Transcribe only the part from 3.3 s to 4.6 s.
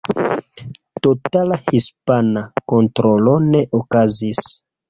ne okazis.